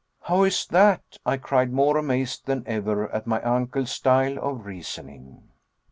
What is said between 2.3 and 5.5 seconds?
than ever at my uncle's style of reasoning.